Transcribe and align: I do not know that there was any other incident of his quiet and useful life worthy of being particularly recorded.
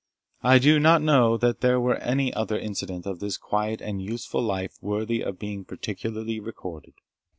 I 0.41 0.57
do 0.57 0.79
not 0.79 1.03
know 1.03 1.37
that 1.37 1.61
there 1.61 1.79
was 1.79 1.99
any 2.01 2.33
other 2.33 2.57
incident 2.57 3.05
of 3.05 3.21
his 3.21 3.37
quiet 3.37 3.81
and 3.81 4.01
useful 4.01 4.41
life 4.41 4.79
worthy 4.81 5.21
of 5.21 5.37
being 5.37 5.63
particularly 5.63 6.39
recorded. 6.39 6.95